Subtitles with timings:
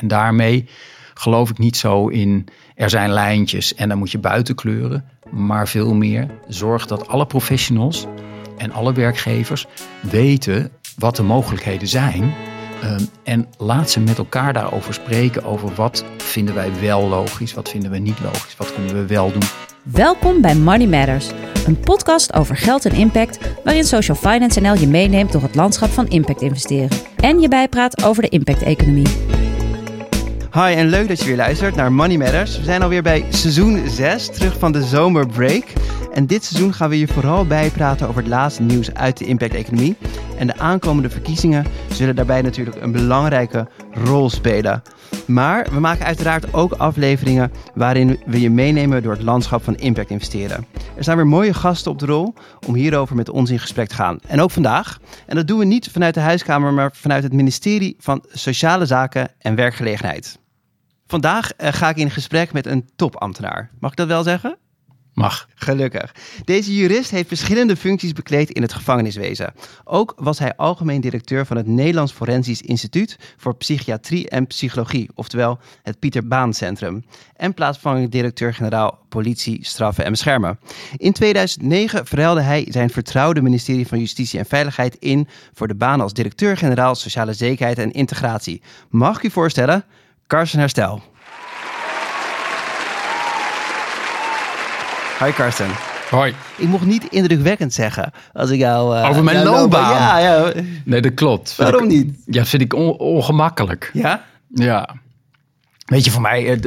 [0.00, 0.68] En daarmee
[1.14, 5.04] geloof ik niet zo in er zijn lijntjes en dan moet je buiten kleuren.
[5.30, 8.06] Maar veel meer zorg dat alle professionals
[8.56, 9.66] en alle werkgevers
[10.00, 12.34] weten wat de mogelijkheden zijn.
[12.84, 15.44] Um, en laat ze met elkaar daarover spreken.
[15.44, 19.32] Over wat vinden wij wel logisch, wat vinden we niet logisch, wat kunnen we wel
[19.32, 19.42] doen.
[19.82, 21.30] Welkom bij Money Matters,
[21.66, 25.90] een podcast over geld en impact, waarin Social Finance NL je meeneemt door het landschap
[25.90, 26.98] van impact investeren.
[27.16, 29.49] En je bijpraat over de impact-economie.
[30.52, 32.58] Hi en leuk dat je weer luistert naar Money Matters.
[32.58, 35.64] We zijn alweer bij seizoen 6, terug van de zomerbreak.
[36.12, 39.96] En dit seizoen gaan we je vooral bijpraten over het laatste nieuws uit de impact-economie.
[40.38, 44.82] En de aankomende verkiezingen zullen daarbij natuurlijk een belangrijke rol spelen.
[45.26, 50.10] Maar we maken uiteraard ook afleveringen waarin we je meenemen door het landschap van impact
[50.10, 50.66] investeren.
[50.96, 52.34] Er staan weer mooie gasten op de rol
[52.66, 54.18] om hierover met ons in gesprek te gaan.
[54.26, 54.98] En ook vandaag.
[55.26, 59.28] En dat doen we niet vanuit de huiskamer, maar vanuit het ministerie van Sociale Zaken
[59.38, 60.39] en Werkgelegenheid.
[61.10, 63.70] Vandaag eh, ga ik in gesprek met een topambtenaar.
[63.80, 64.56] Mag ik dat wel zeggen?
[65.14, 65.48] Mag.
[65.54, 66.14] Gelukkig.
[66.44, 69.52] Deze jurist heeft verschillende functies bekleed in het gevangeniswezen.
[69.84, 75.58] Ook was hij algemeen directeur van het Nederlands Forensisch Instituut voor Psychiatrie en Psychologie, oftewel
[75.82, 77.04] het Pieter Baan Centrum.
[77.36, 80.58] En plaatsvervangend directeur-generaal Politie, Straffen en Beschermen.
[80.96, 86.00] In 2009 verhuilde hij zijn vertrouwde ministerie van Justitie en Veiligheid in voor de baan
[86.00, 88.62] als directeur-generaal Sociale Zekerheid en Integratie.
[88.88, 89.84] Mag ik u voorstellen?
[90.30, 91.02] Carsten Herstel.
[95.18, 95.68] Hoi Karsten.
[96.10, 96.34] Hoi.
[96.56, 98.96] Ik mocht niet indrukwekkend zeggen als ik jou...
[98.96, 99.94] Uh, Over mijn loopbaan?
[99.94, 100.52] Ja, ja.
[100.84, 101.56] Nee, dat klopt.
[101.56, 102.14] Waarom niet?
[102.26, 103.90] Ja, vind ik ongemakkelijk.
[103.92, 104.24] Ja?
[104.48, 104.96] Ja.
[105.84, 106.58] Weet je, voor mij, uh,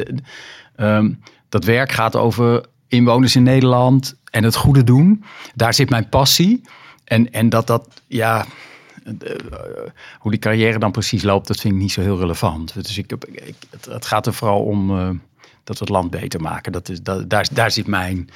[0.75, 1.19] um,
[1.49, 5.23] dat werk gaat over inwoners in Nederland en het goede doen.
[5.55, 6.61] Daar zit mijn passie.
[7.03, 8.45] En, en dat dat, ja,
[10.19, 12.73] hoe die carrière dan precies loopt, dat vind ik niet zo heel relevant.
[12.73, 14.87] Dus ik, ik, het, het gaat er vooral om
[15.63, 16.71] dat we het land beter maken.
[16.71, 18.29] Dat is, dat, daar, daar zit mijn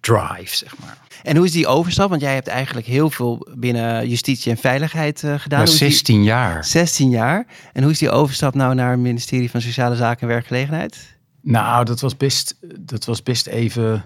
[0.00, 0.98] drive, zeg maar.
[1.22, 2.08] En hoe is die overstap?
[2.08, 5.60] Want jij hebt eigenlijk heel veel binnen justitie en veiligheid uh, gedaan.
[5.60, 6.24] Ja, 16 die...
[6.24, 6.64] jaar.
[6.64, 7.46] 16 jaar.
[7.72, 11.16] En hoe is die overstap nou naar het ministerie van Sociale Zaken en Werkgelegenheid?
[11.40, 14.04] Nou, dat was best, dat was best even,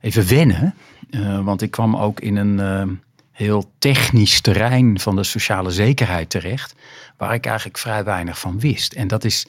[0.00, 0.74] even wennen.
[1.10, 3.00] Uh, want ik kwam ook in een
[3.34, 6.74] heel technisch terrein van de sociale zekerheid terecht.
[7.16, 8.92] Waar ik eigenlijk vrij weinig van wist.
[8.92, 9.46] En dat is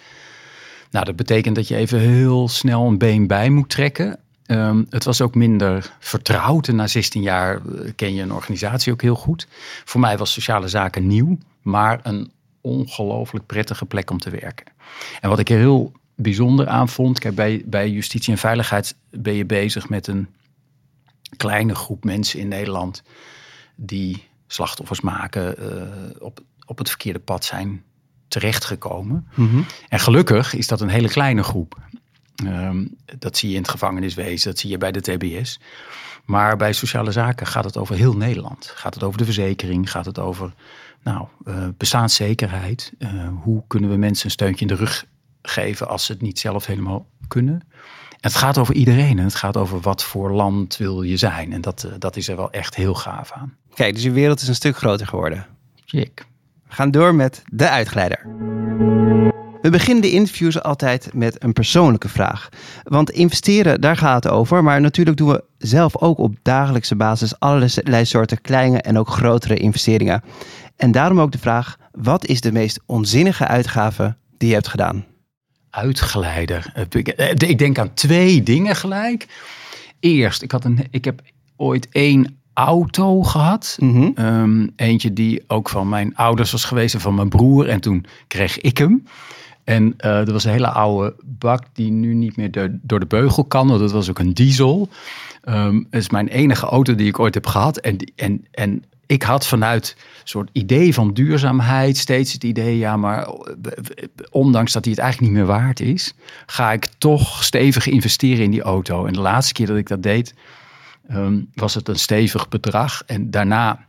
[0.91, 4.19] nou, dat betekent dat je even heel snel een been bij moet trekken.
[4.47, 6.68] Um, het was ook minder vertrouwd.
[6.68, 9.47] En na 16 jaar eh, ken je een organisatie ook heel goed.
[9.85, 12.31] Voor mij was sociale zaken nieuw, maar een
[12.62, 14.66] ongelooflijk prettige plek om te werken.
[15.22, 19.34] En wat ik er heel bijzonder aan vond, kijk, bij, bij justitie en veiligheid ben
[19.34, 20.28] je bezig met een
[21.38, 23.03] kleine groep mensen in Nederland
[23.75, 27.84] die slachtoffers maken, uh, op, op het verkeerde pad zijn
[28.28, 29.28] terechtgekomen.
[29.34, 31.78] Mm En gelukkig is dat een hele kleine groep.
[32.44, 35.59] Um, dat zie je in het gevangeniswezen, dat zie je bij de TBS.
[36.25, 38.72] Maar bij sociale zaken gaat het over heel Nederland.
[38.75, 40.53] Gaat het over de verzekering, gaat het over
[41.03, 42.94] nou, uh, bestaanszekerheid.
[43.00, 45.06] Uh, hoe kunnen we mensen een steuntje in de rug
[45.41, 47.62] geven als ze het niet zelf helemaal kunnen.
[48.25, 51.53] Het gaat over iedereen en het gaat over wat voor land wil je zijn.
[51.53, 53.53] En dat, uh, dat is er wel echt heel gaaf aan.
[53.74, 55.46] Kijk, dus je wereld is een stuk groter geworden.
[55.86, 56.25] Check
[56.68, 58.19] gaan door met de uitgeleider.
[59.62, 62.50] We beginnen de interviews altijd met een persoonlijke vraag.
[62.84, 64.64] Want investeren, daar gaat het over.
[64.64, 69.56] Maar natuurlijk doen we zelf ook op dagelijkse basis allerlei soorten kleine en ook grotere
[69.56, 70.24] investeringen.
[70.75, 75.06] En daarom ook de vraag: wat is de meest onzinnige uitgave die je hebt gedaan?
[75.75, 76.88] Uitgeleider.
[77.38, 79.28] Ik denk aan twee dingen gelijk.
[80.00, 81.22] Eerst, ik, had een, ik heb
[81.56, 83.78] ooit één auto gehad.
[84.16, 87.68] Ehm, eentje die ook van mijn ouders was geweest en van mijn broer.
[87.68, 89.03] En toen kreeg ik hem.
[89.64, 93.06] En uh, er was een hele oude bak die nu niet meer door, door de
[93.06, 93.68] beugel kan.
[93.68, 94.90] Want dat was ook een diesel.
[95.50, 97.78] Um, het is mijn enige auto die ik ooit heb gehad.
[97.78, 102.97] En, en, en ik had vanuit een soort idee van duurzaamheid steeds het idee, ja,
[102.97, 103.27] maar
[104.29, 106.13] ondanks dat hij het eigenlijk niet meer waard is,
[106.46, 109.05] ga ik toch stevig investeren in die auto.
[109.05, 110.34] En de laatste keer dat ik dat deed,
[111.11, 113.03] um, was het een stevig bedrag.
[113.05, 113.85] En daarna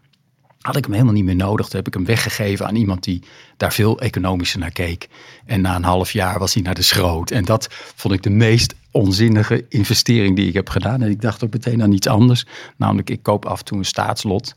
[0.60, 1.66] had ik hem helemaal niet meer nodig.
[1.66, 3.22] Toen heb ik hem weggegeven aan iemand die
[3.56, 5.08] daar veel economischer naar keek.
[5.44, 7.30] En na een half jaar was hij naar de schroot.
[7.30, 11.02] En dat vond ik de meest onzinnige investering die ik heb gedaan.
[11.02, 12.46] En ik dacht ook meteen aan iets anders.
[12.76, 14.56] Namelijk, ik koop af en toe een staatslot.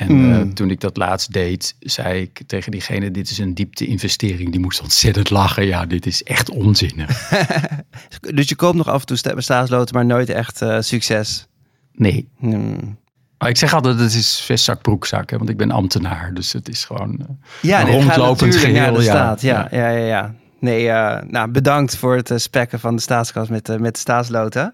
[0.00, 0.32] En mm.
[0.32, 4.50] uh, toen ik dat laatst deed, zei ik tegen diegene: Dit is een diepte-investering.
[4.50, 5.66] Die moest ontzettend lachen.
[5.66, 7.30] Ja, dit is echt onzinnig.
[8.34, 11.46] dus je koopt nog af en toe staatsloten, maar nooit echt uh, succes.
[11.92, 12.28] Nee.
[12.38, 12.98] Hmm.
[13.38, 15.30] Maar ik zeg altijd, het is vestzak, broekzak.
[15.30, 16.34] Hè, want ik ben ambtenaar.
[16.34, 17.26] Dus het is gewoon uh,
[17.62, 19.00] ja, een rondlopend geheel.
[19.00, 20.34] Ja, ja, ja, ja, ja.
[20.60, 24.00] Nee, uh, nou, bedankt voor het uh, spekken van de staatskas met, uh, met de
[24.00, 24.72] staatsloten.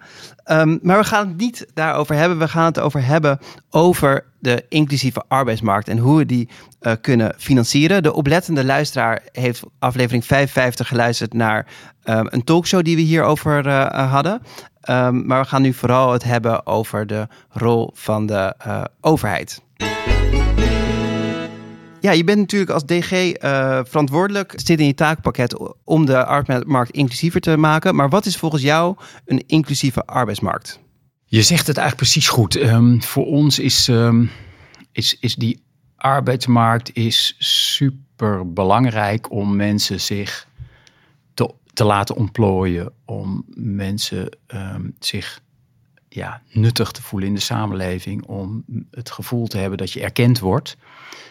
[0.50, 2.38] Um, maar we gaan het niet daarover hebben.
[2.38, 3.38] We gaan het over hebben
[3.71, 6.49] over de inclusieve arbeidsmarkt en hoe we die
[7.00, 8.03] kunnen financieren.
[8.03, 11.67] De oplettende luisteraar heeft aflevering 55 geluisterd naar
[12.05, 14.43] um, een talkshow die we hierover hadden.
[14.91, 18.55] Um, maar we gaan nu vooral het hebben over de rol van de
[19.00, 19.61] overheid.
[22.01, 26.91] Ja, je bent natuurlijk als DG eh, verantwoordelijk, zit in je taakpakket om de arbeidsmarkt
[26.91, 27.95] inclusiever te maken.
[27.95, 30.81] Maar wat is volgens jou een inclusieve arbeidsmarkt?
[31.25, 32.57] Je zegt het eigenlijk precies goed.
[32.57, 34.31] Um, voor ons is, um,
[34.93, 35.63] is, is die
[35.97, 40.49] arbeidsmarkt is super belangrijk om mensen zich
[41.35, 45.41] te, te laten ontplooien, om mensen um, zich
[46.17, 50.39] ja, nuttig te voelen in de samenleving, om het gevoel te hebben dat je erkend
[50.39, 50.77] wordt.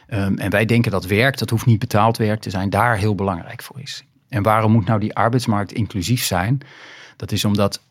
[0.09, 3.15] Um, en wij denken dat werk, dat hoeft niet betaald werk te zijn, daar heel
[3.15, 4.03] belangrijk voor is.
[4.29, 6.59] En waarom moet nou die arbeidsmarkt inclusief zijn?
[7.15, 7.81] Dat is omdat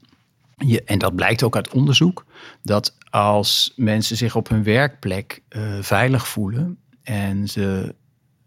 [0.56, 2.24] je, en dat blijkt ook uit onderzoek,
[2.62, 7.94] dat als mensen zich op hun werkplek uh, veilig voelen en ze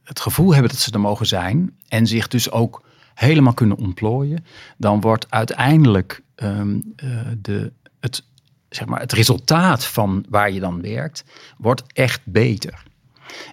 [0.03, 4.45] het gevoel hebben dat ze er mogen zijn en zich dus ook helemaal kunnen ontplooien,
[4.77, 8.23] dan wordt uiteindelijk um, uh, de, het,
[8.69, 11.23] zeg maar, het resultaat van waar je dan werkt,
[11.57, 12.83] wordt echt beter.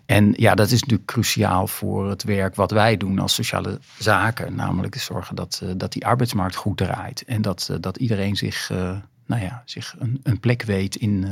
[0.07, 4.55] En ja, dat is natuurlijk cruciaal voor het werk wat wij doen als sociale zaken.
[4.55, 7.25] Namelijk zorgen dat, uh, dat die arbeidsmarkt goed draait.
[7.25, 8.97] En dat, uh, dat iedereen zich, uh,
[9.27, 11.27] nou ja, zich een, een plek weet in,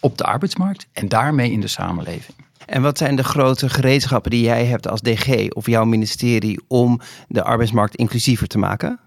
[0.00, 0.86] op de arbeidsmarkt.
[0.92, 2.36] En daarmee in de samenleving.
[2.66, 7.00] En wat zijn de grote gereedschappen die jij hebt als DG of jouw ministerie om
[7.28, 8.98] de arbeidsmarkt inclusiever te maken?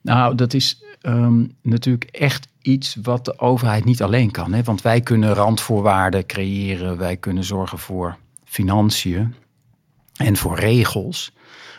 [0.00, 4.52] Nou, dat is um, natuurlijk echt iets wat de overheid niet alleen kan.
[4.52, 4.62] Hè?
[4.62, 9.34] Want wij kunnen randvoorwaarden creëren, wij kunnen zorgen voor financiën
[10.16, 11.32] en voor regels.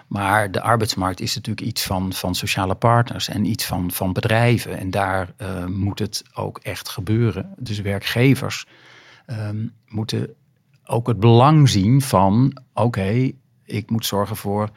[0.07, 4.77] Maar de arbeidsmarkt is natuurlijk iets van, van sociale partners en iets van, van bedrijven.
[4.77, 7.53] En daar uh, moet het ook echt gebeuren.
[7.57, 8.65] Dus werkgevers
[9.27, 10.35] um, moeten
[10.85, 13.31] ook het belang zien van: oké,
[13.65, 14.69] ik moet zorgen voor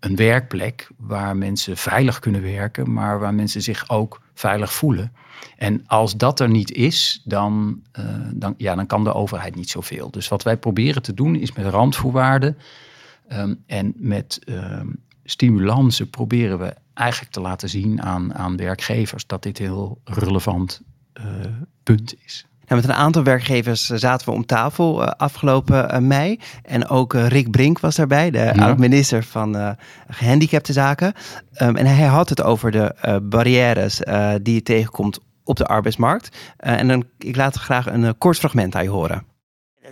[0.00, 5.12] een werkplek waar mensen veilig kunnen werken, maar waar mensen zich ook veilig voelen.
[5.56, 9.70] En als dat er niet is, dan, uh, dan, ja, dan kan de overheid niet
[9.70, 10.10] zoveel.
[10.10, 12.56] Dus wat wij proberen te doen is met randvoorwaarden
[13.32, 19.42] um, en met um, stimulansen proberen we eigenlijk te laten zien aan, aan werkgevers dat
[19.42, 20.82] dit een heel relevant
[21.14, 21.24] uh,
[21.82, 22.46] punt is.
[22.66, 26.40] En met een aantal werkgevers eh, zaten we om tafel uh, afgelopen uh, mei.
[26.62, 28.52] En ook Rick Brink was daarbij, de ja.
[28.52, 29.76] oud-minister van
[30.08, 31.12] gehandicaptenzaken.
[31.62, 34.00] Um, en hij had het over de barrières
[34.42, 36.36] die je tegenkomt op de arbeidsmarkt.
[36.56, 39.31] en dan, ik laat graag een kort fragment aan je horen.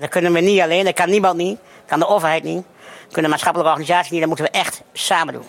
[0.00, 2.64] Dat kunnen we niet alleen, dat kan niemand niet, dat kan de overheid niet
[3.12, 4.20] kunnen maatschappelijke organisaties niet.
[4.20, 5.42] Dat moeten we echt samen doen.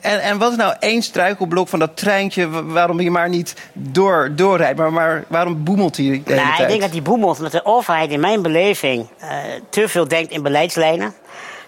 [0.00, 4.32] En, en wat is nou één struikelblok van dat treintje waarom je maar niet door,
[4.34, 4.78] doorrijdt?
[4.78, 8.10] Maar, maar waarom boemelt hij de nou, Ik denk dat die boemelt omdat de overheid
[8.10, 9.28] in mijn beleving uh,
[9.70, 11.14] te veel denkt in beleidslijnen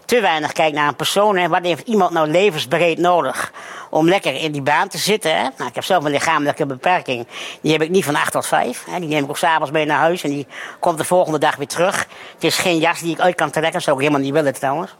[0.08, 1.36] te weinig kijkt naar een persoon.
[1.36, 3.52] en Wat heeft iemand nou levensbreed nodig
[3.90, 5.36] om lekker in die baan te zitten?
[5.36, 5.42] Hè?
[5.42, 7.26] Nou, ik heb zelf een lichamelijke beperking.
[7.60, 8.84] Die heb ik niet van 8 tot 5.
[8.90, 9.00] Hè?
[9.00, 10.46] Die neem ik ook s'avonds mee naar huis en die
[10.80, 12.06] komt de volgende dag weer terug.
[12.34, 13.72] Het is geen jas die ik uit kan trekken.
[13.72, 14.94] Dat zou ik helemaal niet willen trouwens.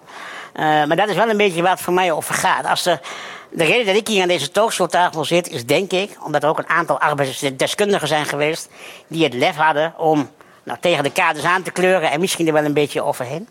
[0.55, 2.67] Uh, maar dat is wel een beetje wat voor mij over gaat.
[2.67, 2.99] Als de,
[3.51, 6.59] de reden dat ik hier aan deze talkshowtafel zit, is denk ik omdat er ook
[6.59, 8.69] een aantal arbeidsdeskundigen zijn geweest
[9.07, 10.31] die het lef hadden om
[10.63, 13.49] nou, tegen de kaders aan te kleuren en misschien er wel een beetje overheen.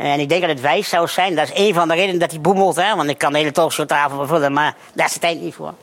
[0.00, 1.34] En ik denk dat het wijs zou zijn.
[1.34, 2.76] Dat is een van de redenen dat hij boemelt.
[2.76, 2.96] Hè?
[2.96, 5.74] Want ik kan de hele talkshowtafel bevullen, maar daar is de tijd niet voor.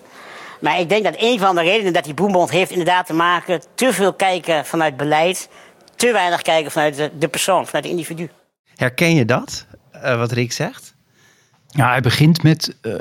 [0.61, 3.61] Maar ik denk dat een van de redenen dat hij boemelt heeft inderdaad te maken...
[3.75, 5.49] te veel kijken vanuit beleid,
[5.95, 8.29] te weinig kijken vanuit de, de persoon, vanuit het individu.
[8.75, 10.93] Herken je dat, uh, wat Rick zegt?
[11.67, 12.75] Ja, hij begint met...
[12.81, 12.95] Uh,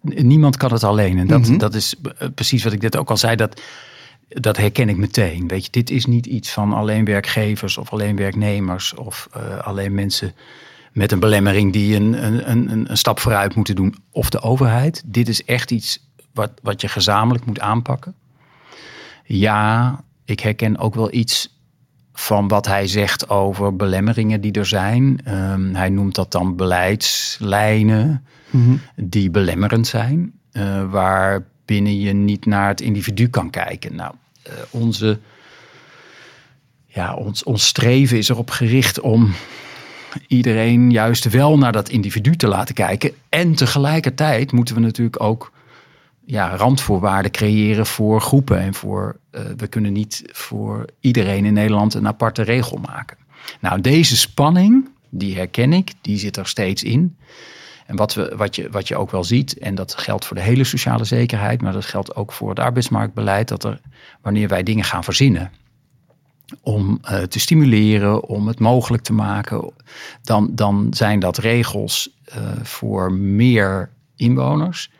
[0.00, 1.18] niemand kan het alleen.
[1.18, 1.58] En dat, mm -hmm.
[1.58, 1.94] dat is
[2.34, 3.36] precies wat ik net ook al zei.
[3.36, 3.60] Dat
[4.28, 5.48] dat herken ik meteen.
[5.48, 9.94] Weet je, dit is niet iets van alleen werkgevers of alleen werknemers of uh, alleen
[9.94, 10.34] mensen
[10.92, 15.02] met een belemmering die een, een, een, een stap vooruit moeten doen of de overheid.
[15.06, 18.14] Dit is echt iets wat, wat je gezamenlijk moet aanpakken.
[19.24, 21.56] Ja, ik herken ook wel iets
[22.12, 25.20] van wat hij zegt over belemmeringen die er zijn.
[25.28, 28.80] Um, hij noemt dat dan beleidslijnen mm -hmm.
[28.96, 30.32] die belemmerend zijn.
[30.52, 33.94] Uh, waar binnen je niet naar het individu kan kijken.
[33.94, 34.14] Nou,
[34.46, 35.18] uh, onze,
[36.86, 39.32] ja, ons, ons streven is erop gericht om
[40.26, 43.12] iedereen juist wel naar dat individu te laten kijken.
[43.28, 45.52] En tegelijkertijd moeten we natuurlijk ook
[46.24, 48.60] ja, randvoorwaarden creëren voor groepen.
[48.60, 53.16] En voor, uh, we kunnen niet voor iedereen in Nederland een aparte regel maken.
[53.60, 57.16] Nou, deze spanning, die herken ik, die zit er steeds in.
[57.88, 60.42] En wat, we, wat, je, wat je ook wel ziet, en dat geldt voor de
[60.42, 63.80] hele sociale zekerheid, maar dat geldt ook voor het arbeidsmarktbeleid, dat er
[64.22, 65.50] wanneer wij dingen gaan verzinnen
[66.62, 69.72] om uh, te stimuleren, om het mogelijk te maken,
[70.22, 74.90] dan, dan zijn dat regels uh, voor meer inwoners.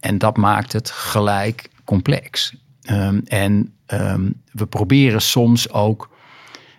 [0.00, 2.56] En dat maakt het gelijk complex.
[2.90, 6.10] Um, en um, we proberen soms ook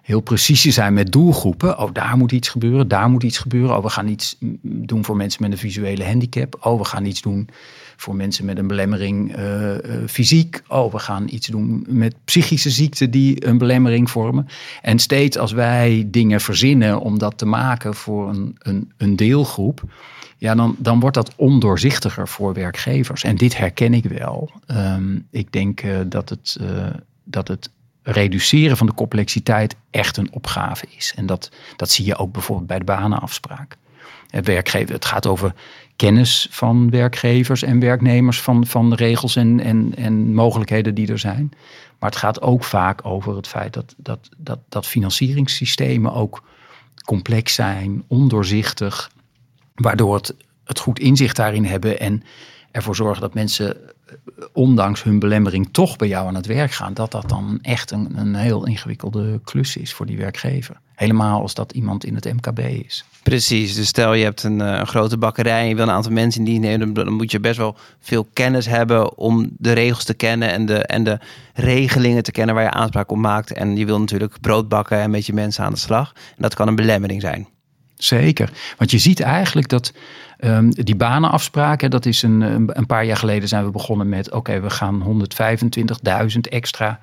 [0.06, 1.80] heel precies zijn met doelgroepen.
[1.80, 3.78] Oh, daar moet iets gebeuren, daar moet iets gebeuren.
[3.78, 6.58] Oh, we gaan iets doen voor mensen met een visuele handicap.
[6.62, 7.50] Oh, we gaan iets doen
[7.96, 10.62] voor mensen met een belemmering uh, uh, fysiek.
[10.68, 14.48] Oh, we gaan iets doen met psychische ziekten die een belemmering vormen.
[14.82, 19.84] En steeds als wij dingen verzinnen om dat te maken voor een, een, een deelgroep.
[20.38, 23.24] Ja, dan, dan wordt dat ondoorzichtiger voor werkgevers.
[23.24, 24.52] En dit herken ik wel.
[24.68, 26.60] Um, ik denk uh, dat het,
[27.24, 27.70] dat het
[28.08, 31.14] reduceren van de complexiteit echt een opgave is.
[31.16, 33.78] En dat, dat zie je ook bijvoorbeeld bij de banenafspraak.
[34.30, 34.48] Het,
[34.90, 35.54] het gaat over
[35.96, 41.20] kennis van werkgevers en werknemers van, van de regels en, en, en mogelijkheden die er
[41.20, 41.52] zijn.
[42.00, 46.44] Maar het gaat ook vaak over het feit dat, dat, dat, dat financieringssystemen ook
[47.06, 49.12] complex zijn, ondoorzichtig,
[49.76, 52.24] waardoor het, het goed inzicht daarin hebben en
[52.75, 53.77] ervoor zorgen dat mensen
[54.53, 58.17] ondanks hun belemmering toch bij jou aan het werk gaan, dat dat dan echt een,
[58.17, 60.79] een heel ingewikkelde klus is voor die werkgever.
[60.96, 63.05] Helemaal als dat iemand in het MKB is.
[63.24, 66.12] Precies, dus stel je hebt een, eh, een grote bakkerij en je wil een aantal
[66.12, 70.03] mensen in die nemen, dan moet je best wel veel kennis hebben om de regels
[70.03, 71.20] te kennen en de, en de
[71.53, 73.51] regelingen te kennen waar je aanspraak op maakt.
[73.51, 76.12] En je wil natuurlijk brood bakken en met je mensen aan de slag.
[76.15, 77.48] En dat kan een belemmering zijn.
[77.96, 79.94] Zeker, want je ziet eigenlijk dat
[80.39, 82.42] um, die banenafspraken, dat is een,
[82.77, 85.27] een paar jaar geleden zijn we begonnen met, oké, we gaan
[86.34, 87.00] 125.000 extra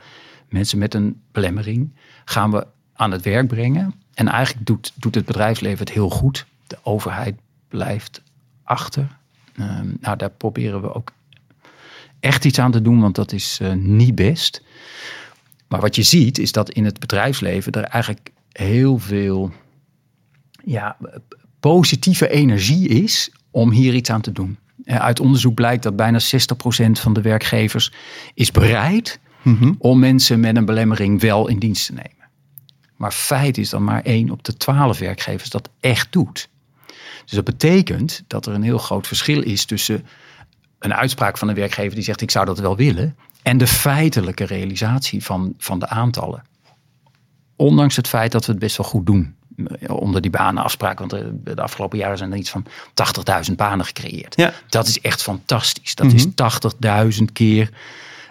[0.49, 1.91] mensen met een belemmering
[2.25, 3.95] gaan we aan het werk brengen.
[4.15, 6.47] En eigenlijk doet, doet het bedrijfsleven het heel goed.
[6.67, 7.35] De overheid
[7.69, 8.23] blijft
[8.63, 9.07] achter.
[9.61, 11.13] Um, nou, daar proberen we ook
[12.21, 14.63] echt iets aan te doen, want dat is uh, niet best.
[15.69, 19.53] Maar wat je ziet is dat in het bedrijfsleven er eigenlijk heel veel
[20.65, 20.97] ja,
[21.63, 24.59] positieve energie is om hier iets aan te doen.
[24.85, 27.93] Eh, uit onderzoek blijkt dat bijna 60% van de werkgevers
[28.35, 29.75] is bereid mm-hmm.
[29.79, 32.29] om mensen met een belemmering wel in dienst te nemen.
[32.97, 36.49] Maar feit is dat maar 1 op de 12 werkgevers dat echt doet.
[37.25, 40.07] Dus dat betekent dat er een heel groot verschil is tussen
[40.79, 44.45] een uitspraak van een werkgever die zegt ik zou dat wel willen en de feitelijke
[44.45, 46.43] realisatie van, van de aantallen.
[47.57, 49.35] Ondanks het feit dat we het best wel goed doen
[49.87, 50.99] onder die banenafspraak.
[50.99, 51.11] Want
[51.45, 52.67] de afgelopen jaren zijn er iets van
[53.49, 54.37] 80.000 banen gecreëerd.
[54.37, 54.53] Ja.
[54.69, 55.95] Dat is echt fantastisch.
[55.95, 56.31] Dat is 80.000
[56.81, 57.25] mhm.
[57.33, 57.71] keer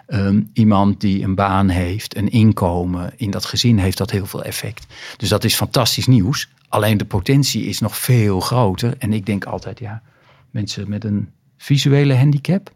[0.08, 3.12] um, iemand die een baan heeft, een inkomen.
[3.16, 4.86] In dat gezin heeft dat heel veel effect.
[5.16, 6.48] Dus dat is fantastisch nieuws.
[6.68, 8.94] Alleen de potentie is nog veel groter.
[8.98, 10.02] En ik denk altijd, ja,
[10.50, 12.72] mensen met een visuele handicap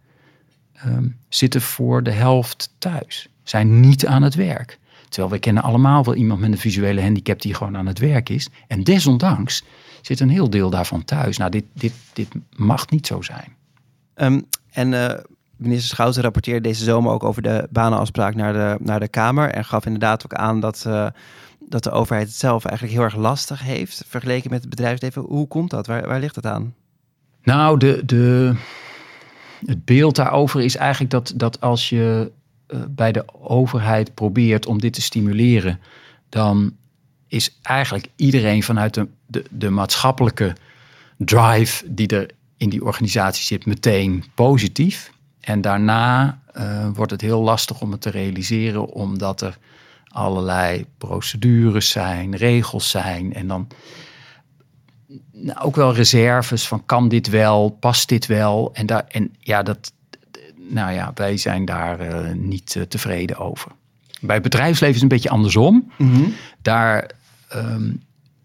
[0.87, 3.29] um, zitten voor de helft thuis.
[3.43, 4.79] Zijn niet aan het werk.
[5.17, 8.29] Terwijl we kennen allemaal wel iemand met een visuele handicap die gewoon aan het werk
[8.29, 8.49] is.
[8.67, 9.65] En desondanks
[10.03, 11.37] zit een heel deel daarvan thuis.
[11.37, 13.57] Nou, dit, dit, dit mag niet zo zijn.
[14.15, 15.11] Um, en uh,
[15.57, 19.51] minister Schouten rapporteerde deze zomer ook over de banenafspraak naar de, naar de Kamer.
[19.51, 21.07] En gaf inderdaad ook aan dat, uh,
[21.69, 24.05] dat de overheid het zelf eigenlijk heel erg lastig heeft.
[24.07, 25.23] Vergeleken met het bedrijfsleven.
[25.23, 25.87] Hoe komt dat?
[25.87, 26.75] Waar, waar ligt het aan?
[27.43, 28.57] Nou, de, de,
[29.67, 32.33] het beeld daarover is eigenlijk dat, dat als je
[32.89, 35.81] bij de overheid probeert om dit te stimuleren,
[36.29, 36.77] dan
[37.29, 40.57] is eigenlijk iedereen vanuit de, de, de maatschappelijke
[41.17, 45.13] drive die er in die organisatie zit meteen positief.
[45.41, 49.59] En daarna uh, wordt het heel lastig om het te realiseren, omdat er
[50.09, 53.35] allerlei procedures zijn, regels zijn.
[53.35, 53.69] En dan
[55.33, 58.71] nou, ook wel reserves van kan dit wel, past dit wel?
[58.73, 59.93] En, daar, en ja, dat,
[60.69, 63.71] nou ja, wij zijn daar uh, niet uh, tevreden over.
[64.21, 65.93] Bij het bedrijfsleven is het een beetje andersom.
[65.97, 66.35] Mm -hmm.
[66.63, 67.11] Daar
[67.55, 68.03] um,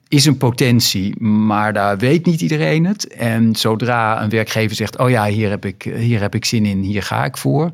[0.07, 3.07] is een potentie, maar daar weet niet iedereen het.
[3.07, 6.81] En zodra een werkgever zegt: Oh ja, hier heb ik, hier heb ik zin in,
[6.81, 7.71] hier ga ik voor.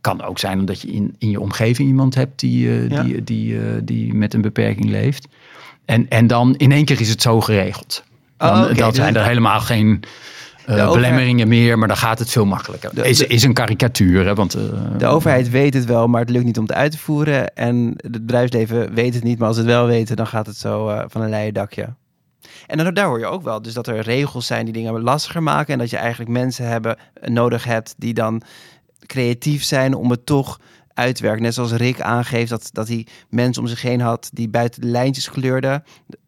[0.00, 3.02] Kan ook zijn omdat je in, in je omgeving iemand hebt die, uh, ja.
[3.02, 5.28] die, die, die met een beperking leeft.
[5.84, 8.04] En, en dan in één keer is het zo geregeld.
[8.36, 8.74] Dan, oh, okay.
[8.74, 10.02] Dat zijn er helemaal geen
[10.70, 12.94] uh, belemmeringen meer, maar dan gaat het veel makkelijker.
[12.94, 14.26] De, is, is een karikatuur.
[14.26, 14.62] Hè, want, uh,
[14.98, 17.54] de overheid weet het wel, maar het lukt niet om het uit te voeren.
[17.54, 20.56] En het bedrijfsleven weet het niet, maar als ze het wel weten, dan gaat het
[20.56, 21.94] zo uh, van een leien dakje.
[22.66, 25.42] En dan, daar hoor je ook wel, dus dat er regels zijn die dingen lastiger
[25.42, 25.72] maken.
[25.72, 28.42] En dat je eigenlijk mensen hebben, nodig hebt die dan
[29.06, 30.60] creatief zijn om het toch
[31.00, 31.40] uitwerkt.
[31.40, 34.86] Net zoals Rick aangeeft dat, dat hij mensen om zich heen had die buiten de
[34.86, 35.82] lijntjes kleurden.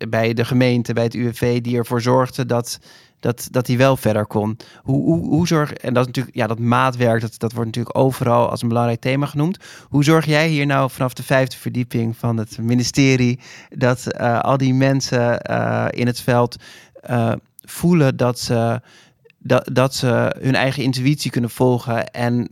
[0.09, 2.79] Bij de gemeente, bij het UWV, die ervoor zorgden dat,
[3.21, 4.57] dat, dat hij wel verder kon.
[4.83, 7.99] Hoe, hoe, hoe zorg, en dat is natuurlijk, ja, dat maatwerk, dat, dat wordt natuurlijk
[7.99, 9.59] overal als een belangrijk thema genoemd.
[9.89, 14.57] Hoe zorg jij hier nou vanaf de vijfde verdieping van het ministerie dat uh, al
[14.57, 16.57] die mensen uh, in het veld
[17.11, 17.33] uh,
[17.65, 18.81] voelen dat ze,
[19.39, 22.51] dat, dat ze hun eigen intuïtie kunnen volgen en,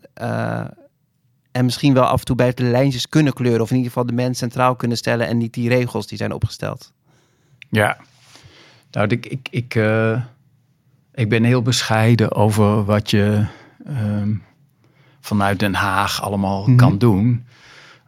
[1.53, 4.07] en misschien wel af en toe buiten de lijntjes kunnen kleuren, of in ieder geval
[4.07, 6.93] de mens centraal kunnen stellen en niet die regels die zijn opgesteld?
[7.69, 7.97] Ja,
[8.91, 9.75] nou, ik, ik, ik
[11.21, 13.45] ik ben heel bescheiden over wat je
[13.89, 14.43] um,
[15.21, 16.77] vanuit Den Haag allemaal mm -hmm.
[16.77, 17.47] kan doen.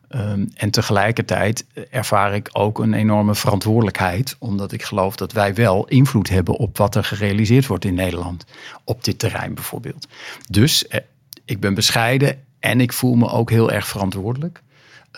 [0.08, 5.88] Um, en tegelijkertijd ervaar ik ook een enorme verantwoordelijkheid, omdat ik geloof dat wij wel
[5.88, 8.44] invloed hebben op wat er gerealiseerd wordt in Nederland,
[8.84, 10.08] op dit terrein bijvoorbeeld.
[10.50, 11.00] Dus eh,
[11.44, 14.62] ik ben bescheiden en ik voel me ook heel erg verantwoordelijk.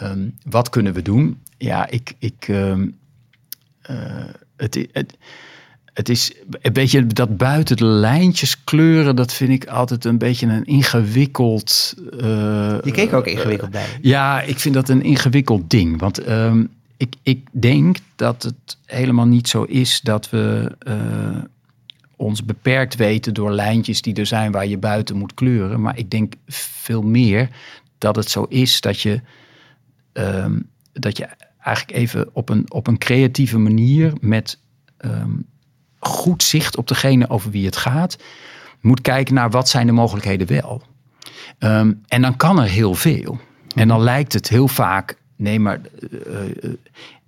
[0.02, 1.40] Um, wat kunnen we doen?
[1.58, 2.74] Ja, ik, ik, uh,
[4.56, 5.16] het, het,
[5.92, 10.46] het is een beetje dat buiten de lijntjes kleuren, dat vind ik altijd een beetje
[10.46, 11.94] een ingewikkeld.
[12.12, 12.20] Uh,
[12.82, 13.86] Je keek ook ingewikkeld bij.
[13.86, 16.00] Uh, ja, ik vind dat een ingewikkeld ding.
[16.00, 20.76] Want um, ik, ik denk dat het helemaal niet zo is dat we
[22.16, 25.80] ons beperkt weten door lijntjes die er zijn waar je buiten moet kleuren.
[25.80, 27.48] Maar ik denk veel meer
[27.98, 29.20] dat het zo is dat je,
[30.12, 31.28] um, dat je
[31.58, 34.58] eigenlijk even op een, op een creatieve manier met.
[34.98, 35.46] Um,
[36.06, 38.18] goed zicht op degene over wie het gaat,
[38.80, 40.82] moet kijken naar wat zijn de mogelijkheden wel.
[41.58, 43.38] Um, en dan kan er heel veel.
[43.74, 46.72] En dan lijkt het heel vaak, nee, maar uh,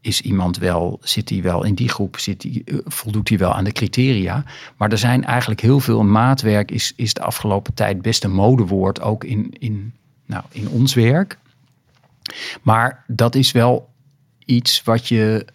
[0.00, 3.54] is iemand wel, zit hij wel in die groep, zit die, uh, voldoet hij wel
[3.54, 4.44] aan de criteria.
[4.76, 9.00] Maar er zijn eigenlijk heel veel, maatwerk is, is de afgelopen tijd best een modewoord,
[9.00, 9.92] ook in, in,
[10.26, 11.38] nou, in ons werk.
[12.62, 13.88] Maar dat is wel
[14.44, 15.46] iets wat je,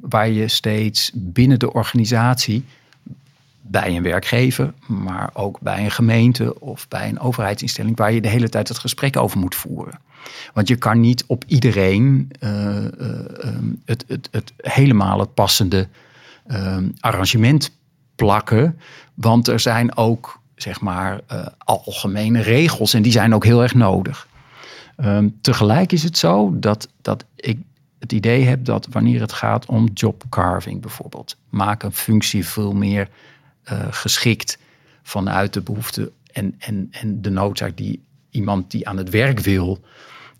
[0.00, 2.64] waar je steeds binnen de organisatie
[3.60, 8.28] bij een werkgever, maar ook bij een gemeente of bij een overheidsinstelling, waar je de
[8.28, 10.00] hele tijd het gesprek over moet voeren.
[10.54, 13.10] Want je kan niet op iedereen uh, uh,
[13.84, 15.88] het, het, het helemaal het passende
[16.46, 17.70] uh, arrangement
[18.14, 18.78] plakken.
[19.14, 23.74] Want er zijn ook, zeg maar, uh, algemene regels en die zijn ook heel erg
[23.74, 24.28] nodig.
[24.96, 27.58] Um, tegelijk is het zo dat, dat ik
[27.98, 32.72] het idee heb dat wanneer het gaat om job carving bijvoorbeeld, maak een functie veel
[32.72, 33.08] meer
[33.90, 34.58] geschikt
[35.02, 39.80] vanuit de behoefte en, en, en de noodzaak die iemand die aan het werk wil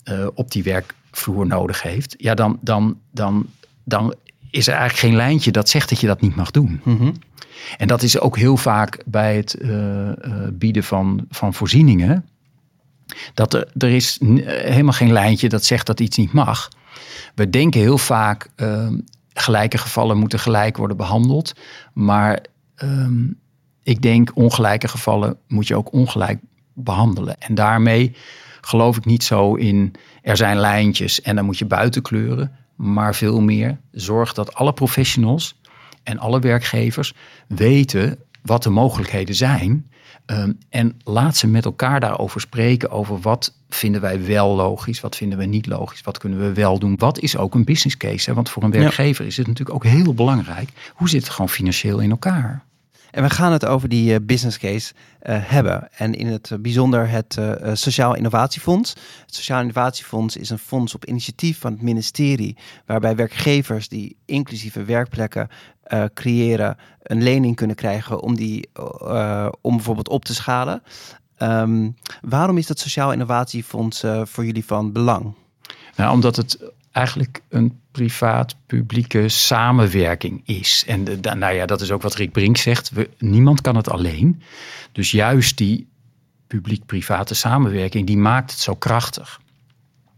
[0.05, 3.45] uh, op die werkvloer nodig heeft, ja, dan, dan, dan,
[3.83, 4.15] dan
[4.49, 6.81] is er eigenlijk geen lijntje dat zegt dat je dat niet mag doen.
[6.83, 7.13] Mm -hmm.
[7.77, 10.09] En dat is ook heel vaak bij het uh,
[10.53, 12.25] bieden van, van voorzieningen.
[13.33, 16.69] Dat er, er is helemaal geen lijntje dat zegt dat iets niet mag.
[17.35, 18.87] We denken heel vaak, uh,
[19.33, 21.53] gelijke gevallen moeten gelijk worden behandeld.
[21.93, 22.45] Maar
[22.83, 23.39] um,
[23.83, 26.39] ik denk, ongelijke gevallen moet je ook ongelijk
[26.73, 27.35] behandelen.
[27.39, 28.15] En daarmee
[28.65, 32.51] geloof ik niet zo in, er zijn lijntjes en dan moet je buiten kleuren.
[32.75, 35.59] Maar veel meer, zorg dat alle professionals
[36.03, 37.13] en alle werkgevers
[37.47, 39.91] weten wat de mogelijkheden zijn.
[40.25, 45.15] Um, en laat ze met elkaar daarover spreken, over wat vinden wij wel logisch, wat
[45.15, 46.95] vinden we niet logisch, wat kunnen we wel doen.
[46.97, 48.29] Wat is ook een business case?
[48.29, 48.35] Hè?
[48.35, 49.29] Want voor een werkgever ja.
[49.29, 50.69] is het natuurlijk ook heel belangrijk.
[50.93, 52.63] Hoe zit het gewoon financieel in elkaar?
[53.13, 55.89] En we gaan het over die uh, business case uh, hebben.
[55.97, 57.37] En in het bijzonder het
[57.73, 58.93] Sociaal Innovatiefonds.
[59.25, 62.57] Het Sociaal Innovatiefonds is een fonds op initiatief van het ministerie.
[62.85, 65.49] Waarbij werkgevers die inclusieve werkplekken
[66.13, 66.77] creëren.
[67.03, 68.69] een lening kunnen krijgen om die
[69.61, 70.83] om bijvoorbeeld op te schalen.
[71.37, 75.33] Um, waarom is dat Sociaal Innovatiefonds voor jullie van belang?
[75.95, 76.59] Nou, omdat het
[76.93, 80.83] eigenlijk een privaat-publieke samenwerking is.
[80.87, 82.89] En nou ja, dat is ook wat Rick Brink zegt.
[82.89, 84.41] We, niemand kan het alleen.
[84.91, 85.87] Dus juist die
[86.47, 89.41] publiek-private samenwerking, die maakt het zo krachtig.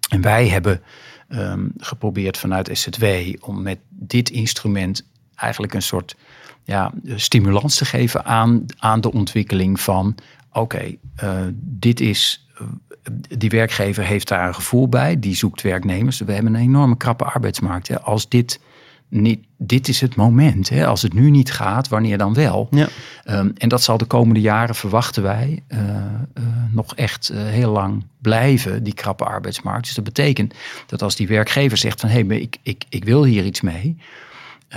[0.09, 0.81] En wij hebben
[1.29, 3.05] um, geprobeerd vanuit SZW
[3.39, 6.15] om met dit instrument eigenlijk een soort
[6.63, 10.15] ja, stimulans te geven aan, aan de ontwikkeling van
[10.51, 12.44] oké, uh, dit is
[13.37, 16.19] die werkgever heeft daar een gevoel bij, die zoekt werknemers.
[16.19, 17.87] We hebben een enorme krappe arbeidsmarkt.
[17.87, 18.01] Hè.
[18.01, 18.59] Als dit
[19.09, 20.69] niet, dit is het moment.
[20.69, 20.85] Hè.
[20.87, 22.67] Als het nu niet gaat, wanneer dan wel?
[22.71, 22.87] Ja.
[23.25, 27.71] Um, en dat zal de komende jaren, verwachten wij, uh, uh, nog echt uh, heel
[27.71, 29.85] lang blijven, die krappe arbeidsmarkt.
[29.85, 30.53] Dus dat betekent
[30.85, 33.97] dat als die werkgever zegt van hé, hey, ik, ik, ik wil hier iets mee.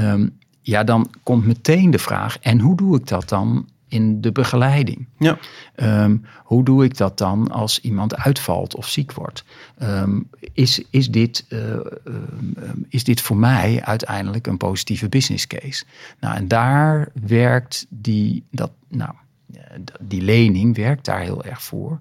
[0.01, 4.33] Um, ja, dan komt meteen de vraag, en hoe doe ik dat dan in de
[4.33, 5.07] begeleiding.
[5.19, 5.39] Ja.
[5.75, 9.45] Ehm, hoe doe ik dat dan als iemand uitvalt of ziek wordt?
[9.79, 10.21] Ehm,
[10.53, 15.85] is, is, dit, eh, ehm, is dit voor mij uiteindelijk een positieve business case?
[16.21, 19.13] Nou, en daar werkt die, dat, nou,
[19.53, 19.61] eh,
[20.01, 22.01] die lening werkt daar heel erg voor.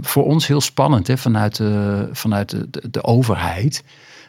[0.00, 3.84] voor ons heel spannend hè, vanuit, de, vanuit de, de, de overheid.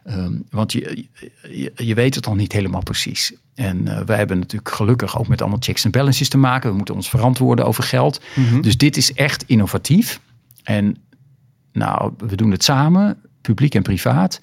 [0.09, 1.07] Um, want je,
[1.41, 3.33] je, je, weet het al niet helemaal precies.
[3.55, 6.69] En uh, wij hebben natuurlijk gelukkig ook met allemaal checks en balances te maken.
[6.69, 8.21] We moeten ons verantwoorden over geld.
[8.35, 8.61] Mm-hmm.
[8.61, 10.19] Dus dit is echt innovatief.
[10.63, 10.97] En
[11.71, 14.41] nou, we doen het samen, publiek en privaat.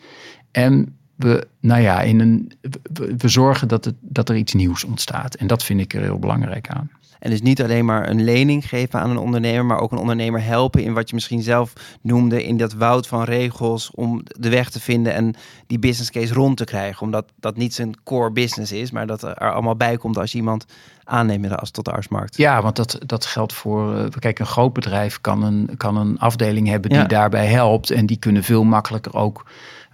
[0.50, 2.52] En we, nou ja, in een,
[2.92, 5.34] we, we zorgen dat, het, dat er iets nieuws ontstaat.
[5.34, 6.90] En dat vind ik er heel belangrijk aan.
[7.22, 10.44] En dus niet alleen maar een lening geven aan een ondernemer, maar ook een ondernemer
[10.44, 14.70] helpen in wat je misschien zelf noemde, in dat woud van regels om de weg
[14.70, 15.34] te vinden en
[15.66, 17.02] die business case rond te krijgen.
[17.02, 20.38] Omdat dat niet zijn core business is, maar dat er allemaal bij komt als je
[20.38, 20.66] iemand
[21.04, 22.36] aanneemt als tot de artsmarkt.
[22.36, 23.96] Ja, want dat, dat geldt voor.
[23.96, 27.90] Uh, kijk, een groot bedrijf kan een, kan een afdeling hebben die daarbij helpt.
[27.90, 29.44] En die kunnen veel makkelijker ook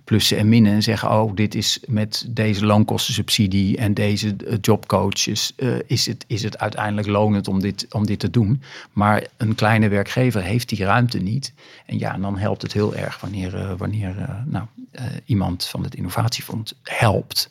[0.08, 5.52] plussen en minnen en zeggen: Oh, dit is met deze loonkostensubsidie en deze eh, jobcoaches,
[5.56, 8.62] uh, is, het, is het uiteindelijk lonend om dit, om dit te doen.
[8.92, 11.52] Maar een kleine werkgever heeft die ruimte niet.
[11.86, 14.66] En ja, dan helpt het heel erg wanneer, uh, wanneer nou,
[15.24, 17.50] iemand van het innovatiefonds helpt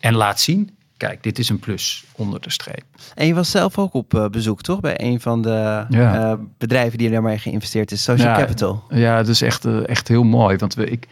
[0.00, 0.76] en laat zien.
[0.96, 2.84] Kijk, dit is een plus onder de streep.
[3.14, 4.80] En je was zelf ook op bezoek, toch?
[4.80, 6.38] Bij een van de ja.
[6.58, 8.84] bedrijven die er maar geïnvesteerd is, Social ja, Capital.
[8.88, 10.56] Ja, dat is echt, echt heel mooi.
[10.56, 11.08] Want we, ik,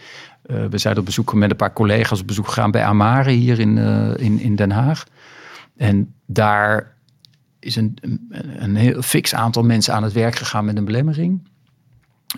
[0.47, 3.59] uh, we zijn op bezoek met een paar collega's op bezoek gegaan bij Amare hier
[3.59, 5.07] in, uh, in, in Den Haag.
[5.77, 6.95] En daar
[7.59, 7.99] is een,
[8.57, 11.51] een heel fix aantal mensen aan het werk gegaan met een belemmering.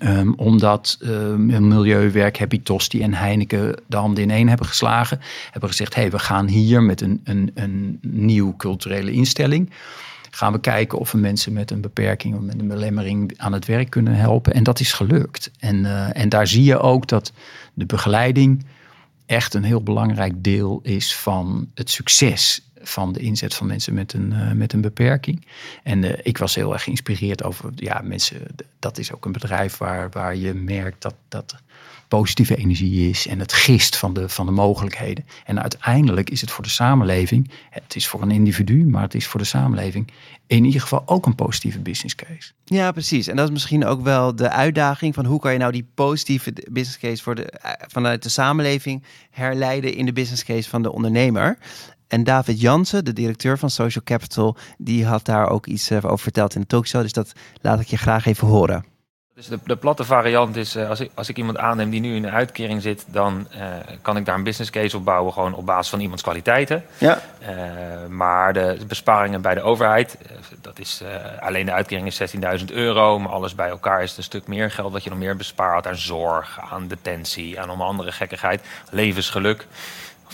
[0.02, 5.20] Um, omdat um, Milieuwerk, Happy Tosti en Heineken de handen in één hebben geslagen.
[5.50, 9.70] Hebben gezegd, hey, we gaan hier met een, een, een nieuw culturele instelling
[10.34, 13.66] gaan we kijken of we mensen met een beperking of met een belemmering aan het
[13.66, 14.54] werk kunnen helpen.
[14.54, 15.50] En dat is gelukt.
[15.58, 17.32] En, uh, en daar zie je ook dat
[17.74, 18.66] de begeleiding
[19.26, 24.12] echt een heel belangrijk deel is van het succes van de inzet van mensen met
[24.12, 25.46] een, uh, met een beperking.
[25.82, 28.40] En uh, ik was heel erg geïnspireerd over, ja, mensen,
[28.78, 31.56] dat is ook een bedrijf waar, waar je merkt dat, dat
[32.16, 35.24] positieve energie is en het gist van de, van de mogelijkheden.
[35.44, 39.26] En uiteindelijk is het voor de samenleving, het is voor een individu, maar het is
[39.26, 40.10] voor de samenleving
[40.46, 42.52] in ieder geval ook een positieve business case.
[42.64, 43.26] Ja, precies.
[43.26, 46.52] En dat is misschien ook wel de uitdaging van hoe kan je nou die positieve
[46.70, 50.92] business case voor de, eh, vanuit de samenleving herleiden in de business case van de
[50.92, 51.58] ondernemer.
[52.08, 56.18] En David Jansen, de directeur van Social Capital, die had daar ook iets eh, over
[56.18, 57.02] verteld in de talkshow.
[57.02, 58.93] Dus dat laat ik je graag even horen.
[59.34, 62.16] Dus de, de platte variant is, uh, als, ik, als ik iemand aanneem die nu
[62.16, 63.66] in een uitkering zit, dan uh,
[64.02, 66.84] kan ik daar een business case op bouwen, gewoon op basis van iemands kwaliteiten.
[66.98, 67.22] Ja.
[67.42, 67.48] Uh,
[68.08, 70.18] maar de besparingen bij de overheid,
[70.60, 71.02] dat is
[71.40, 74.70] alleen de uitkering is 16.000 euro, maar alles bij elkaar is het een stuk meer
[74.70, 79.66] geld wat je nog meer bespaart aan zorg, aan detentie, aan allemaal andere gekkigheid, levensgeluk.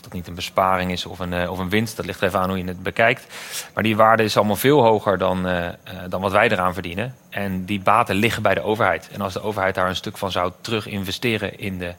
[0.01, 2.41] Of dat niet een besparing is of een, uh, of een winst, dat ligt even
[2.41, 3.27] aan hoe je het bekijkt.
[3.75, 5.73] Maar die waarde is allemaal veel hoger dan, uh, uh,
[6.09, 7.15] dan wat wij eraan verdienen.
[7.31, 9.09] En die baten liggen bij de overheid.
[9.13, 11.95] En als de overheid daar een stuk van zou terug investeren in de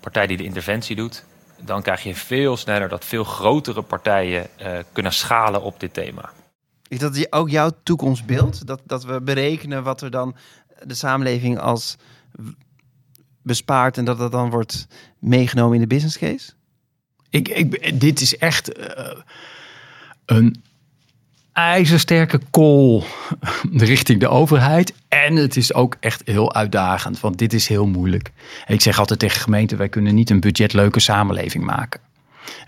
[0.00, 1.24] partij die de interventie doet,
[1.60, 4.46] dan krijg je veel sneller dat veel grotere partijen
[4.92, 6.30] kunnen schalen op dit thema.
[6.88, 8.66] Is dat ook jouw toekomstbeeld?
[8.66, 10.36] Dat, dat we berekenen wat er dan
[10.82, 11.96] de samenleving als
[13.42, 14.86] bespaart en dat dat dan wordt
[15.18, 16.52] meegenomen in de business case?
[17.34, 18.84] Ik, ik, dit is echt uh,
[20.26, 20.62] een
[21.52, 23.02] ijzersterke call
[23.72, 24.94] richting de overheid.
[25.08, 28.30] En het is ook echt heel uitdagend, want dit is heel moeilijk.
[28.66, 32.00] Ik zeg altijd tegen gemeenten, wij kunnen niet een budgetleuke samenleving maken.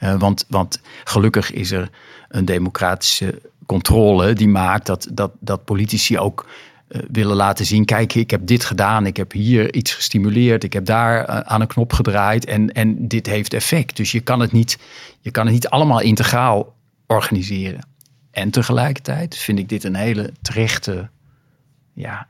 [0.00, 1.90] Uh, want, want gelukkig is er
[2.28, 6.46] een democratische controle die maakt dat, dat, dat politici ook
[6.88, 10.84] willen laten zien: kijk, ik heb dit gedaan, ik heb hier iets gestimuleerd, ik heb
[10.84, 13.96] daar uh, aan een knop gedraaid en, en dit heeft effect.
[13.96, 14.78] Dus je kan, het niet,
[15.20, 16.74] je kan het niet allemaal integraal
[17.06, 17.86] organiseren.
[18.30, 21.08] En tegelijkertijd vind ik dit een hele terechte
[21.92, 22.26] ja,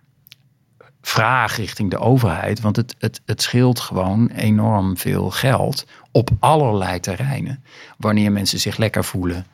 [1.03, 2.61] vraag richting de overheid.
[2.61, 7.65] Want het, het, het scheelt gewoon enorm veel geld op allerlei terreinen.
[7.99, 9.47] Wanneer mensen zich lekker voelen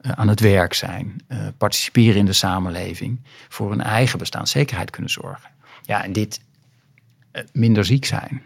[0.00, 5.50] aan het werk zijn, uh, participeren in de samenleving, voor hun eigen bestaanszekerheid kunnen zorgen.
[5.82, 6.40] Ja, en dit
[7.32, 8.42] uh, minder ziek zijn.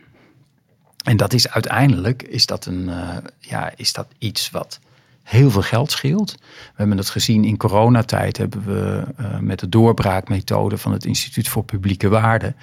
[1.04, 2.90] En dat is uiteindelijk is dat een,
[3.38, 4.80] ja, is dat iets wat
[5.22, 6.32] heel veel geld scheelt.
[6.40, 9.04] We hebben het gezien in coronatijd hebben we
[9.40, 12.56] met de doorbraakmethode van het Instituut voor Publieke Waarden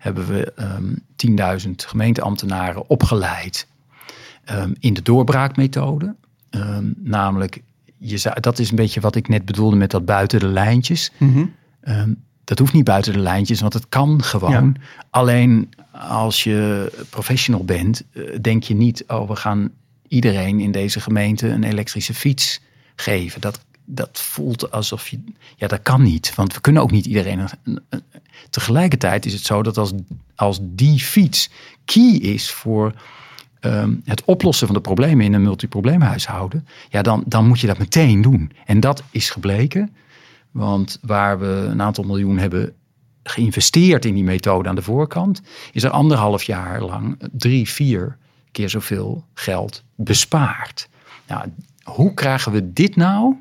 [0.00, 1.02] hebben we um,
[1.66, 3.66] 10.000 gemeenteambtenaren opgeleid
[4.50, 6.14] um, in de doorbraakmethode.
[6.50, 7.62] Um, namelijk
[8.02, 11.10] je zou, dat is een beetje wat ik net bedoelde met dat buiten de lijntjes.
[11.16, 11.44] Mhm.
[11.80, 12.12] Ehm,
[12.44, 14.76] dat hoeft niet buiten de lijntjes, want het kan gewoon.
[15.10, 19.70] Alleen als je professional bent, eh, denk je niet, oh, we gaan
[20.08, 22.60] iedereen in deze gemeente een elektrische fiets
[22.96, 23.40] geven.
[23.40, 25.20] Dat, dat voelt alsof je,
[25.56, 27.38] ja, dat kan niet, want we kunnen ook niet iedereen.
[27.38, 28.02] een- een- een-
[28.50, 29.92] Tegelijkertijd is het zo dat als,
[30.34, 31.50] als die fiets
[31.84, 32.94] key is voor
[33.60, 37.78] ehm, het oplossen van de problemen in een multiprobleemhuishouden, ja, dan, dan moet je dat
[37.78, 38.52] meteen doen.
[38.66, 39.94] En dat is gebleken.
[40.50, 42.74] Want waar we een aantal miljoen hebben
[43.22, 45.42] geïnvesteerd in die methode aan de voorkant,
[45.72, 48.16] is er anderhalf jaar lang drie, vier
[48.52, 50.88] keer zoveel geld bespaard.
[51.26, 51.44] Nou,
[51.82, 53.34] hoe krijgen we dit nou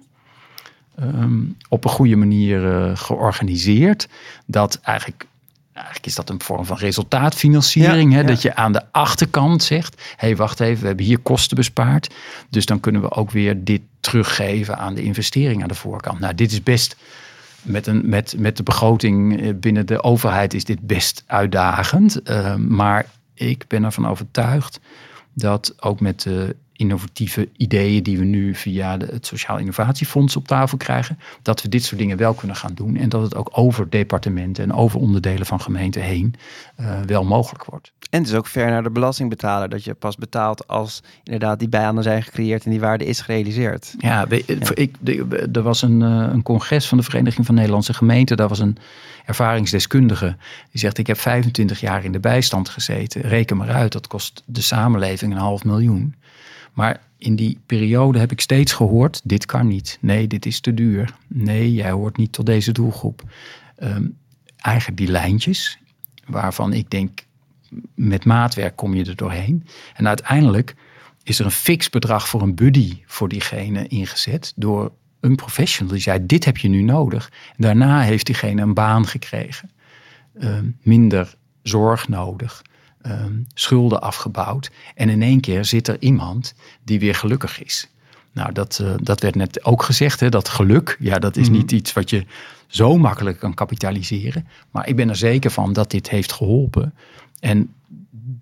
[0.96, 4.10] ehm, op een goede manier eh, georganiseerd?
[4.46, 5.28] Dat eigenlijk,
[5.80, 8.10] eigenlijk is dat een vorm van resultaatfinanciering.
[8.12, 8.22] Ja, hè?
[8.22, 8.28] ja.
[8.28, 12.14] Dat je aan de achterkant zegt: hé, hey, wacht even, we hebben hier kosten bespaard.
[12.50, 16.20] Dus dan kunnen we ook weer dit teruggeven aan de investering aan de voorkant.
[16.20, 16.96] Nou, dit is best
[17.62, 22.22] met, een, met, met de begroting eh, binnen de overheid is dit best uitdagend.
[22.22, 24.80] Eh, maar ik ben ervan overtuigd
[25.34, 30.48] dat ook met de innovatieve ideeën die we nu via de, het Sociaal Innovatiefonds op
[30.48, 32.96] tafel krijgen, dat we dit soort dingen wel kunnen gaan doen.
[32.96, 36.36] En dat het ook over departementen en over onderdelen van gemeenten heen
[36.76, 37.92] eh, wel mogelijk wordt.
[38.10, 41.70] En het is ook ver naar de belastingbetaler dat je pas betaalt als inderdaad die
[41.70, 43.96] bijanden zijn gecreëerd en die waarde is gerealiseerd.
[43.98, 44.96] Ja, we- Ik,
[45.54, 48.38] er was een, eh, een congres van de Vereniging van Nederlandse Gemeenten.
[48.38, 48.78] Daar was een
[49.26, 50.36] ervaringsdeskundige.
[50.72, 53.22] Die zegt, ik heb 25 jaar in de bijstand gezeten.
[53.22, 56.16] Reken maar uit, dat kost de samenleving een half miljoen.
[56.80, 59.98] Maar in die periode heb ik steeds gehoord, dit kan niet.
[60.02, 61.14] Nee, dit is te duur.
[61.28, 63.24] Nee, jij hoort niet tot deze doelgroep.
[63.76, 64.08] Ehm,
[64.56, 65.80] eigenlijk die lijntjes,
[66.26, 67.26] waarvan ik denk,
[67.96, 69.68] met maatwerk kom je er doorheen.
[69.94, 70.76] En uiteindelijk
[71.24, 76.02] is er een fix bedrag voor een buddy voor diegene ingezet door een professional die
[76.02, 77.32] zei: Dit heb je nu nodig.
[77.58, 79.72] Daarna heeft diegene een baan gekregen,
[80.40, 82.62] Ehm, minder zorg nodig,
[83.02, 84.72] ehm, schulden afgebouwd.
[84.96, 87.90] En in één keer zit er iemand die weer gelukkig is.
[88.32, 91.72] Nou, dat, eh, dat werd net ook gezegd, hè, dat geluk, ja, dat is niet
[91.72, 92.26] iets wat je
[92.68, 94.48] zo makkelijk kan kapitaliseren.
[94.72, 96.94] Maar ik ben er zeker van dat dit heeft geholpen.
[97.40, 97.74] En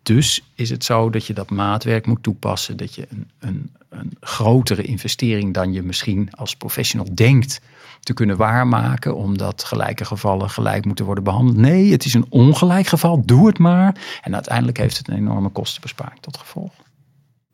[0.04, 2.78] dus is het zo dat je dat maatwerk moet toepassen.
[2.78, 7.62] Dat je een, een, een grotere investering dan je misschien als professional denkt
[8.00, 9.16] te kunnen waarmaken.
[9.16, 11.58] Omdat gelijke gevallen gelijk moeten worden behandeld.
[11.58, 13.26] Nee, het is een ongelijk geval.
[13.26, 14.20] Doe het maar.
[14.22, 16.74] En uiteindelijk heeft het een enorme kostenbesparing tot gevolg.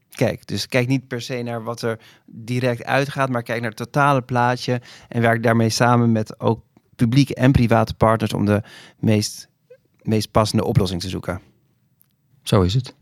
[0.10, 3.77] Kijk, dus kijk niet per se naar wat er direct uitgaat, maar kijk naar het
[3.77, 6.63] totale plaatje en werk daarmee samen met ook
[6.95, 8.62] publieke en private partners om de
[8.99, 9.49] meest,
[10.01, 11.41] meest passende oplossing te zoeken.
[12.43, 12.93] Zo is het.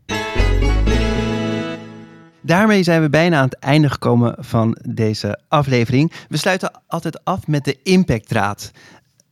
[2.40, 6.12] Daarmee zijn we bijna aan het einde gekomen van deze aflevering.
[6.28, 8.70] We sluiten altijd af met de impactdraad.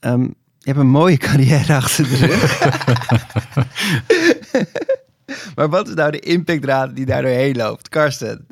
[0.00, 2.58] Ehm, je hebt een mooie carrière achter de rug.
[5.56, 7.88] maar wat is nou de impactdraad die daar doorheen loopt?
[7.88, 8.46] Karsten.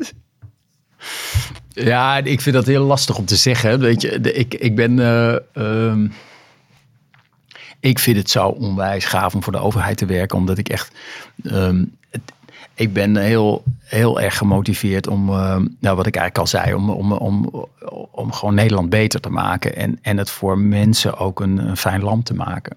[1.69, 3.81] Ja, ik vind dat heel lastig om te zeggen.
[3.81, 4.99] Weet je, ik, ik ben.
[4.99, 6.09] eh, ehm,
[7.81, 10.93] ik vind het zo onwijs gaaf om voor de overheid te werken, omdat ik echt.
[11.45, 11.85] ehm,
[12.75, 16.91] ik ben heel, heel erg gemotiveerd om, ehm, nou wat ik eigenlijk al zei, om,
[16.91, 17.67] om, om,
[18.11, 19.77] om gewoon Nederland beter te maken.
[19.77, 22.77] En, en het voor mensen ook een, fijn land te maken.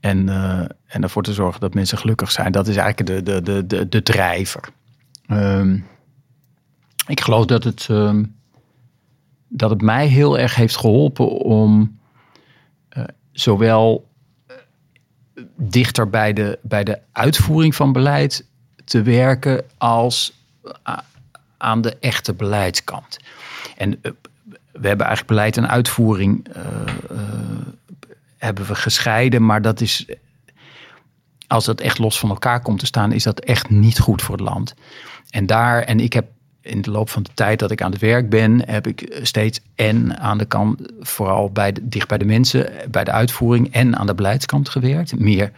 [0.00, 2.52] En, eh, en ervoor te zorgen dat mensen gelukkig zijn.
[2.52, 4.68] Dat is eigenlijk de, de, de, de, de drijver.
[5.26, 5.78] Ehm,
[7.06, 7.88] ik geloof dat het,
[9.48, 11.98] dat het mij heel erg heeft geholpen om
[12.88, 14.09] eh, zowel
[15.56, 18.46] dichter bij de, bij de uitvoering van beleid
[18.84, 20.32] te werken als
[21.56, 23.18] aan de echte beleidskant.
[23.76, 24.12] En eh,
[24.72, 26.62] we hebben eigenlijk beleid en uitvoering eh,
[27.10, 27.18] eh,
[28.36, 30.06] hebben we gescheiden, maar dat is
[31.46, 34.36] als dat echt los van elkaar komt te staan, is dat echt niet goed voor
[34.36, 34.74] het land.
[35.30, 36.26] En daar, en ik heb
[36.60, 39.60] in de loop van de tijd dat ik aan het werk ben, heb ik steeds
[39.74, 44.06] en aan de kant, vooral bij dicht bij de mensen, bij de uitvoering en aan
[44.06, 45.18] de beleidskant gewerkt.
[45.18, 45.52] Meer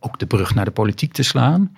[0.00, 1.76] ook de brug naar de politiek te slaan.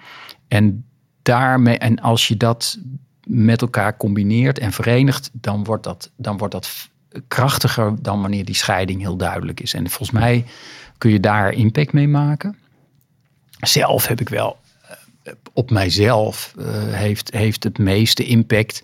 [0.49, 0.85] En
[1.23, 2.79] daarmee, en als je dat
[3.27, 6.91] met elkaar combineert en verenigt, dan wordt dat, dan wordt dat
[7.29, 9.75] krachtiger dan wanneer die scheiding heel duidelijk is.
[9.75, 10.45] En volgens mij
[10.99, 12.57] kun je daar impact mee maken.
[13.61, 14.57] Zelf heb ik wel
[15.53, 18.83] op mijzelf uh, heeft, heeft het meeste impact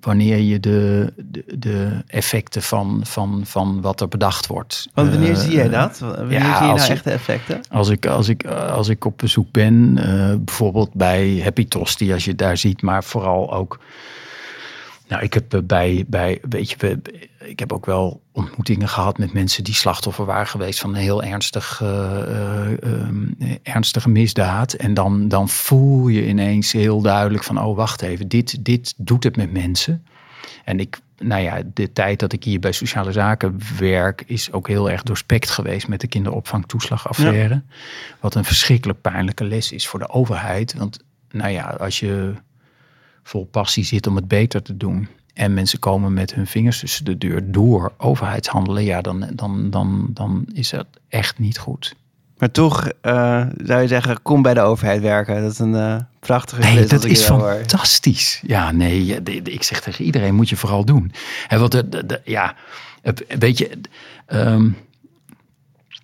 [0.00, 4.88] wanneer je de, de, de effecten van, van, van wat er bedacht wordt.
[4.94, 5.98] Want wanneer uh, zie jij dat?
[5.98, 7.60] Wanneer ja, zie je nou echte effecten?
[7.70, 12.24] Als ik, als, ik, als ik op bezoek ben, uh, bijvoorbeeld bij Happy Tosti, als
[12.24, 13.78] je daar ziet, maar vooral ook
[15.08, 17.00] Nou, ik heb bij, bij weet je,
[17.38, 21.22] ik heb ook wel ontmoetingen gehad met mensen die slachtoffer waren geweest van een heel
[21.22, 24.72] ernstig, uh, ernstige misdaad.
[24.72, 29.24] En dan, dan voel je ineens heel duidelijk van, oh wacht even, dit, dit doet
[29.24, 30.04] het met mensen.
[30.64, 34.68] En ik, nou ja, de tijd dat ik hier bij sociale zaken werk, is ook
[34.68, 37.62] heel erg doorspekt geweest met de kinderopvangtoeslagaffaire.
[38.20, 40.74] Wat een verschrikkelijk pijnlijke les is voor de overheid.
[40.74, 42.34] Want nou ja, als je
[43.28, 45.08] vol passie zit om het beter te doen.
[45.34, 48.84] En mensen komen met hun vingers tussen de deur door overheidshandelen.
[48.84, 51.94] Ja, dan, dan, dan, dan is dat echt niet goed.
[52.38, 55.42] Maar toch uh, zou je zeggen, kom bij de overheid werken.
[55.42, 58.42] Dat is een uh, prachtige Nee, dat is fantastisch.
[58.46, 61.12] Ja, nee, ik zeg tegen iedereen, moet je vooral doen.
[61.48, 62.54] En wat de, de, ja,
[63.38, 63.70] weet je,
[64.26, 64.76] um,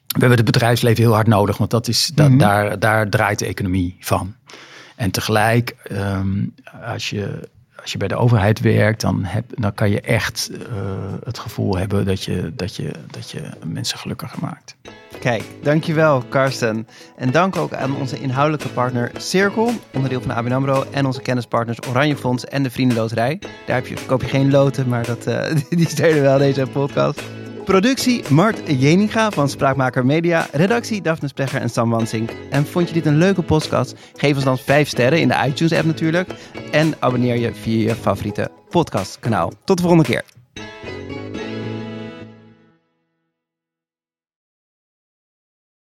[0.07, 2.41] we hebben het bedrijfsleven heel hard nodig, want dat is, dat, mm -hmm.
[2.41, 4.35] daar, daar draait de economie van.
[4.95, 6.55] En tegelijk, um,
[6.85, 7.49] als, je,
[7.83, 10.59] als je bij de overheid werkt, dan, heb, dan kan je echt uh,
[11.25, 14.77] het gevoel hebben dat je, dat, je, dat je mensen gelukkiger maakt.
[15.21, 16.87] Kijk, dankjewel Karsten.
[17.17, 20.85] En dank ook aan onze inhoudelijke partner Cirkel, onderdeel van ABN AMRO...
[20.91, 23.39] en onze kennispartners Oranje Fonds en de Vriendenloterij.
[23.67, 27.23] Daar heb je, koop je geen loten, maar dat, uh, die steunen wel deze podcast.
[27.65, 30.47] Productie Mart Jeninga van Spraakmaker Media.
[30.53, 32.31] Redactie Daphne Splegger en Sam Wansink.
[32.51, 33.95] En vond je dit een leuke podcast?
[34.15, 36.31] Geef ons dan 5 sterren in de iTunes app natuurlijk.
[36.71, 39.53] En abonneer je via je favoriete podcastkanaal.
[39.65, 40.25] Tot de volgende keer.